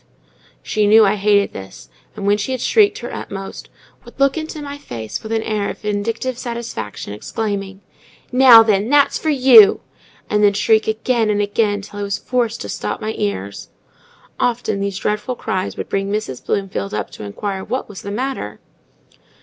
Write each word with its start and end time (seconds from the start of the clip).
She 0.63 0.87
knew 0.87 1.05
I 1.05 1.13
hated 1.13 1.53
this, 1.53 1.89
and 2.15 2.25
when 2.25 2.39
she 2.39 2.53
had 2.53 2.59
shrieked 2.61 2.97
her 2.97 3.13
utmost, 3.13 3.69
would 4.03 4.19
look 4.19 4.35
into 4.35 4.59
my 4.59 4.79
face 4.79 5.21
with 5.21 5.31
an 5.31 5.43
air 5.43 5.69
of 5.69 5.77
vindictive 5.77 6.39
satisfaction, 6.39 7.13
exclaiming,—"Now, 7.13 8.63
then! 8.63 8.89
that's 8.89 9.19
for 9.19 9.29
you!" 9.29 9.81
and 10.27 10.43
then 10.43 10.53
shriek 10.53 10.87
again 10.87 11.29
and 11.29 11.39
again, 11.39 11.81
till 11.83 11.99
I 11.99 12.01
was 12.01 12.17
forced 12.17 12.61
to 12.61 12.69
stop 12.69 12.99
my 12.99 13.13
ears. 13.15 13.69
Often 14.39 14.79
these 14.79 14.97
dreadful 14.97 15.35
cries 15.35 15.77
would 15.77 15.87
bring 15.87 16.11
Mrs. 16.11 16.43
Bloomfield 16.43 16.95
up 16.95 17.11
to 17.11 17.23
inquire 17.23 17.63
what 17.63 17.87
was 17.87 18.01
the 18.01 18.09
matter? 18.09 18.59